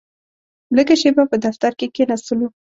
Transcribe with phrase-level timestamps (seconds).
[0.75, 2.47] لږه شېبه په دفتر کې کښېناستلو.